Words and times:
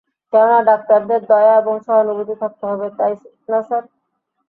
কেননা 0.33 0.59
ডাক্তারদের 0.69 1.21
দয়া 1.27 1.53
এবং 1.61 1.75
সহানুভূতি 1.85 2.35
থাকতে 2.41 2.63
হবে, 2.69 2.87
তাই-না 2.97 3.59
স্যার? 3.67 3.83